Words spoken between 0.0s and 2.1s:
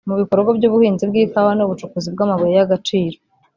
mu bikorwa by’ubuhinzi bw’ikawa n’ubucukuzi